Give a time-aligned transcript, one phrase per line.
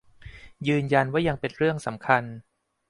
[0.67, 2.23] ยืนยันว่ายังเป็นเรื่องสำคัญ